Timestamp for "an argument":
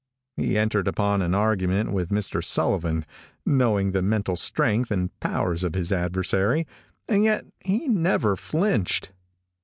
1.21-1.91